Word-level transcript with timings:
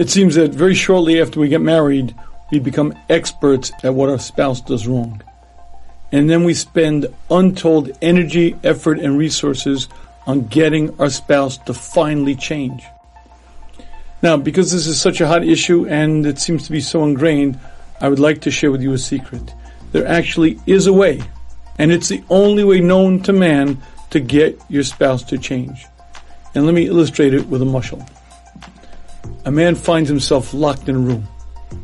It 0.00 0.08
seems 0.08 0.36
that 0.36 0.54
very 0.54 0.74
shortly 0.74 1.20
after 1.20 1.38
we 1.38 1.48
get 1.48 1.60
married, 1.60 2.14
we 2.50 2.58
become 2.58 2.94
experts 3.10 3.70
at 3.84 3.92
what 3.92 4.08
our 4.08 4.18
spouse 4.18 4.62
does 4.62 4.86
wrong. 4.86 5.20
And 6.10 6.30
then 6.30 6.42
we 6.44 6.54
spend 6.54 7.06
untold 7.30 7.90
energy, 8.00 8.56
effort, 8.64 8.98
and 8.98 9.18
resources 9.18 9.88
on 10.26 10.46
getting 10.46 10.98
our 10.98 11.10
spouse 11.10 11.58
to 11.58 11.74
finally 11.74 12.34
change. 12.34 12.82
Now, 14.22 14.38
because 14.38 14.72
this 14.72 14.86
is 14.86 14.98
such 14.98 15.20
a 15.20 15.26
hot 15.26 15.44
issue 15.44 15.86
and 15.86 16.24
it 16.24 16.38
seems 16.38 16.64
to 16.64 16.72
be 16.72 16.80
so 16.80 17.04
ingrained, 17.04 17.60
I 18.00 18.08
would 18.08 18.18
like 18.18 18.40
to 18.40 18.50
share 18.50 18.70
with 18.70 18.80
you 18.80 18.94
a 18.94 18.98
secret. 18.98 19.52
There 19.92 20.06
actually 20.06 20.58
is 20.64 20.86
a 20.86 20.94
way, 20.94 21.20
and 21.78 21.92
it's 21.92 22.08
the 22.08 22.24
only 22.30 22.64
way 22.64 22.80
known 22.80 23.22
to 23.24 23.34
man 23.34 23.82
to 24.12 24.18
get 24.18 24.58
your 24.70 24.82
spouse 24.82 25.22
to 25.24 25.36
change. 25.36 25.84
And 26.54 26.64
let 26.64 26.74
me 26.74 26.86
illustrate 26.86 27.34
it 27.34 27.48
with 27.48 27.60
a 27.60 27.66
mushal. 27.66 28.08
A 29.50 29.52
man 29.52 29.74
finds 29.74 30.08
himself 30.08 30.54
locked 30.54 30.88
in 30.88 30.94
a 30.94 30.98
room. 31.00 31.26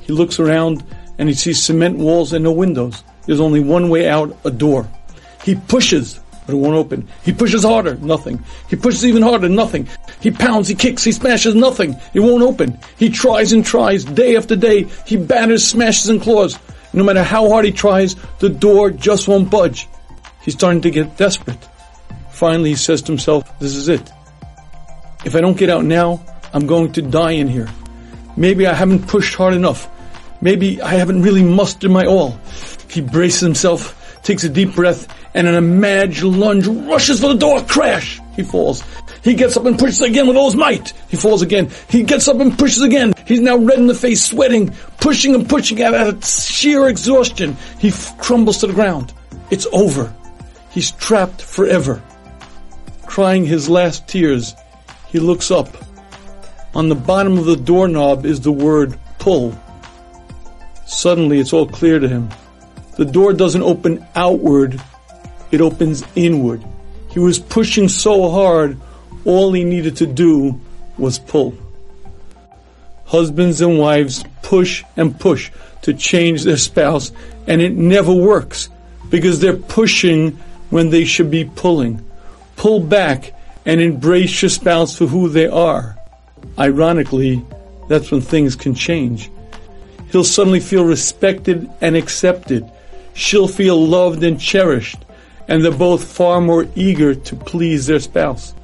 He 0.00 0.12
looks 0.12 0.40
around 0.40 0.84
and 1.16 1.28
he 1.28 1.34
sees 1.36 1.62
cement 1.62 1.96
walls 1.96 2.32
and 2.32 2.42
no 2.42 2.50
windows. 2.50 3.04
There's 3.24 3.38
only 3.38 3.60
one 3.60 3.88
way 3.88 4.08
out, 4.08 4.36
a 4.44 4.50
door. 4.50 4.88
He 5.44 5.54
pushes, 5.54 6.18
but 6.44 6.54
it 6.54 6.58
won't 6.58 6.74
open. 6.74 7.06
He 7.22 7.32
pushes 7.32 7.62
harder, 7.62 7.94
nothing. 7.98 8.42
He 8.68 8.74
pushes 8.74 9.06
even 9.06 9.22
harder, 9.22 9.48
nothing. 9.48 9.88
He 10.20 10.32
pounds, 10.32 10.66
he 10.66 10.74
kicks, 10.74 11.04
he 11.04 11.12
smashes, 11.12 11.54
nothing. 11.54 11.94
It 12.14 12.18
won't 12.18 12.42
open. 12.42 12.80
He 12.96 13.10
tries 13.10 13.52
and 13.52 13.64
tries, 13.64 14.04
day 14.04 14.34
after 14.34 14.56
day. 14.56 14.88
He 15.06 15.16
batters, 15.16 15.64
smashes, 15.64 16.08
and 16.08 16.20
claws. 16.20 16.58
No 16.92 17.04
matter 17.04 17.22
how 17.22 17.48
hard 17.48 17.64
he 17.64 17.70
tries, 17.70 18.16
the 18.40 18.48
door 18.48 18.90
just 18.90 19.28
won't 19.28 19.50
budge. 19.50 19.86
He's 20.42 20.54
starting 20.54 20.80
to 20.80 20.90
get 20.90 21.16
desperate. 21.16 21.68
Finally, 22.32 22.70
he 22.70 22.74
says 22.74 23.02
to 23.02 23.12
himself, 23.12 23.56
this 23.60 23.76
is 23.76 23.88
it. 23.88 24.10
If 25.24 25.36
I 25.36 25.40
don't 25.40 25.56
get 25.56 25.70
out 25.70 25.84
now, 25.84 26.26
I'm 26.52 26.66
going 26.66 26.92
to 26.92 27.02
die 27.02 27.32
in 27.32 27.48
here. 27.48 27.68
Maybe 28.36 28.66
I 28.66 28.74
haven't 28.74 29.08
pushed 29.08 29.34
hard 29.34 29.54
enough. 29.54 29.88
Maybe 30.40 30.82
I 30.82 30.94
haven't 30.94 31.22
really 31.22 31.42
mustered 31.42 31.90
my 31.90 32.04
all. 32.04 32.38
He 32.90 33.00
braces 33.00 33.40
himself, 33.40 34.20
takes 34.22 34.44
a 34.44 34.48
deep 34.48 34.74
breath, 34.74 35.08
and 35.34 35.46
in 35.46 35.54
a 35.54 35.60
mad 35.60 36.20
lunge 36.22 36.66
rushes 36.66 37.20
for 37.20 37.28
the 37.28 37.38
door. 37.38 37.62
Crash! 37.62 38.20
He 38.36 38.42
falls. 38.42 38.82
He 39.22 39.34
gets 39.34 39.56
up 39.56 39.66
and 39.66 39.78
pushes 39.78 40.00
again 40.00 40.26
with 40.26 40.36
all 40.36 40.50
his 40.50 40.56
might. 40.56 40.92
He 41.08 41.16
falls 41.16 41.42
again. 41.42 41.70
He 41.88 42.02
gets 42.02 42.28
up 42.28 42.40
and 42.40 42.58
pushes 42.58 42.82
again. 42.82 43.14
He's 43.26 43.40
now 43.40 43.56
red 43.56 43.78
in 43.78 43.86
the 43.86 43.94
face, 43.94 44.24
sweating, 44.24 44.74
pushing 45.00 45.34
and 45.34 45.48
pushing 45.48 45.82
out 45.82 45.94
of 45.94 46.24
sheer 46.24 46.88
exhaustion. 46.88 47.56
He 47.78 47.88
f- 47.88 48.18
crumbles 48.18 48.58
to 48.58 48.66
the 48.66 48.72
ground. 48.72 49.12
It's 49.50 49.66
over. 49.72 50.12
He's 50.70 50.90
trapped 50.92 51.42
forever. 51.42 52.02
Crying 53.06 53.44
his 53.44 53.68
last 53.68 54.08
tears, 54.08 54.54
he 55.08 55.18
looks 55.18 55.50
up. 55.50 55.68
On 56.74 56.88
the 56.88 56.94
bottom 56.94 57.38
of 57.38 57.44
the 57.44 57.56
doorknob 57.56 58.24
is 58.24 58.40
the 58.40 58.52
word 58.52 58.98
pull. 59.18 59.56
Suddenly 60.86 61.38
it's 61.38 61.52
all 61.52 61.66
clear 61.66 61.98
to 61.98 62.08
him. 62.08 62.30
The 62.96 63.04
door 63.04 63.32
doesn't 63.32 63.62
open 63.62 64.04
outward, 64.14 64.80
it 65.50 65.60
opens 65.60 66.02
inward. 66.14 66.64
He 67.10 67.18
was 67.18 67.38
pushing 67.38 67.88
so 67.88 68.30
hard, 68.30 68.78
all 69.24 69.52
he 69.52 69.64
needed 69.64 69.96
to 69.98 70.06
do 70.06 70.60
was 70.96 71.18
pull. 71.18 71.54
Husbands 73.04 73.60
and 73.60 73.78
wives 73.78 74.24
push 74.42 74.84
and 74.96 75.18
push 75.18 75.50
to 75.82 75.92
change 75.92 76.44
their 76.44 76.56
spouse, 76.56 77.12
and 77.46 77.60
it 77.60 77.72
never 77.72 78.12
works 78.12 78.70
because 79.10 79.40
they're 79.40 79.56
pushing 79.56 80.38
when 80.70 80.88
they 80.88 81.04
should 81.04 81.30
be 81.30 81.44
pulling. 81.44 82.02
Pull 82.56 82.80
back 82.80 83.34
and 83.66 83.80
embrace 83.80 84.40
your 84.40 84.48
spouse 84.48 84.96
for 84.96 85.06
who 85.06 85.28
they 85.28 85.46
are. 85.46 85.98
Ironically, 86.58 87.44
that's 87.88 88.10
when 88.10 88.20
things 88.20 88.56
can 88.56 88.74
change. 88.74 89.30
He'll 90.10 90.24
suddenly 90.24 90.60
feel 90.60 90.84
respected 90.84 91.70
and 91.80 91.96
accepted. 91.96 92.70
She'll 93.14 93.48
feel 93.48 93.82
loved 93.84 94.22
and 94.22 94.40
cherished. 94.40 94.98
And 95.48 95.64
they're 95.64 95.72
both 95.72 96.04
far 96.04 96.40
more 96.40 96.66
eager 96.76 97.14
to 97.14 97.36
please 97.36 97.86
their 97.86 98.00
spouse. 98.00 98.54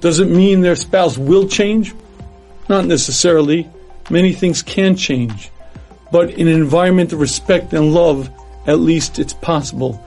Does 0.00 0.18
it 0.18 0.28
mean 0.28 0.60
their 0.60 0.76
spouse 0.76 1.16
will 1.16 1.48
change? 1.48 1.94
Not 2.68 2.86
necessarily. 2.86 3.68
Many 4.10 4.32
things 4.32 4.62
can 4.62 4.96
change. 4.96 5.50
But 6.10 6.30
in 6.30 6.48
an 6.48 6.54
environment 6.54 7.12
of 7.12 7.20
respect 7.20 7.72
and 7.72 7.94
love, 7.94 8.30
at 8.66 8.80
least 8.80 9.18
it's 9.18 9.34
possible. 9.34 10.02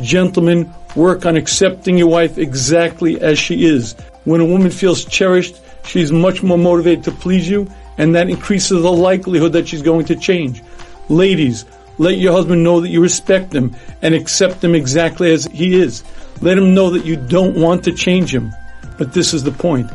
Gentlemen, 0.00 0.72
work 0.94 1.26
on 1.26 1.36
accepting 1.36 1.98
your 1.98 2.08
wife 2.08 2.38
exactly 2.38 3.20
as 3.20 3.38
she 3.38 3.64
is. 3.66 3.94
When 4.24 4.40
a 4.40 4.44
woman 4.44 4.70
feels 4.70 5.04
cherished, 5.04 5.56
she's 5.86 6.12
much 6.12 6.42
more 6.42 6.58
motivated 6.58 7.04
to 7.04 7.12
please 7.12 7.48
you, 7.48 7.70
and 7.98 8.14
that 8.14 8.28
increases 8.28 8.82
the 8.82 8.92
likelihood 8.92 9.52
that 9.52 9.68
she's 9.68 9.82
going 9.82 10.06
to 10.06 10.16
change. 10.16 10.62
Ladies, 11.08 11.64
let 11.98 12.18
your 12.18 12.32
husband 12.32 12.62
know 12.62 12.80
that 12.80 12.90
you 12.90 13.00
respect 13.00 13.54
him 13.54 13.74
and 14.02 14.14
accept 14.14 14.62
him 14.62 14.74
exactly 14.74 15.32
as 15.32 15.46
he 15.46 15.74
is. 15.80 16.04
Let 16.42 16.58
him 16.58 16.74
know 16.74 16.90
that 16.90 17.06
you 17.06 17.16
don't 17.16 17.56
want 17.56 17.84
to 17.84 17.92
change 17.92 18.34
him. 18.34 18.52
But 18.98 19.12
this 19.12 19.32
is 19.32 19.44
the 19.44 19.52
point. 19.52 19.90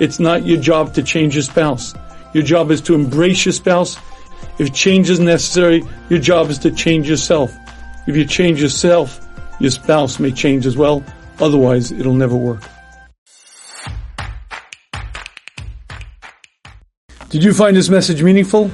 It's 0.00 0.18
not 0.18 0.46
your 0.46 0.60
job 0.60 0.94
to 0.94 1.02
change 1.02 1.34
your 1.34 1.42
spouse. 1.42 1.94
Your 2.32 2.42
job 2.42 2.70
is 2.70 2.80
to 2.82 2.94
embrace 2.94 3.44
your 3.44 3.52
spouse. 3.52 3.98
If 4.58 4.72
change 4.72 5.10
is 5.10 5.20
necessary, 5.20 5.82
your 6.08 6.20
job 6.20 6.48
is 6.48 6.58
to 6.60 6.70
change 6.70 7.08
yourself. 7.08 7.54
If 8.06 8.16
you 8.16 8.24
change 8.24 8.60
yourself, 8.60 9.20
your 9.60 9.70
spouse 9.70 10.18
may 10.18 10.32
change 10.32 10.66
as 10.66 10.76
well. 10.76 11.04
Otherwise, 11.38 11.92
it'll 11.92 12.14
never 12.14 12.36
work. 12.36 12.62
Did 17.32 17.42
you 17.44 17.52
find 17.54 17.74
this 17.74 17.88
message 17.88 18.22
meaningful? 18.22 18.70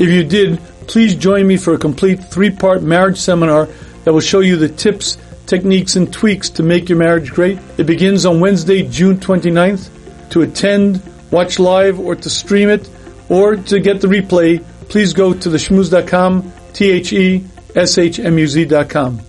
If 0.00 0.10
you 0.10 0.24
did, 0.24 0.58
please 0.88 1.14
join 1.14 1.46
me 1.46 1.56
for 1.56 1.74
a 1.74 1.78
complete 1.78 2.16
three-part 2.16 2.82
marriage 2.82 3.18
seminar 3.18 3.68
that 4.02 4.12
will 4.12 4.18
show 4.18 4.40
you 4.40 4.56
the 4.56 4.68
tips, 4.68 5.16
techniques, 5.46 5.94
and 5.94 6.12
tweaks 6.12 6.50
to 6.50 6.64
make 6.64 6.88
your 6.88 6.98
marriage 6.98 7.30
great. 7.30 7.60
It 7.78 7.84
begins 7.84 8.26
on 8.26 8.40
Wednesday, 8.40 8.82
June 8.82 9.18
29th. 9.18 9.90
To 10.30 10.42
attend, 10.42 11.00
watch 11.30 11.60
live, 11.60 12.00
or 12.00 12.16
to 12.16 12.28
stream 12.28 12.68
it, 12.68 12.90
or 13.28 13.54
to 13.54 13.78
get 13.78 14.00
the 14.00 14.08
replay, 14.08 14.60
please 14.88 15.12
go 15.12 15.32
to 15.32 15.48
theshmuz.com, 15.48 16.52
T-H-E-S-H-M-U-Z.com. 16.72 19.20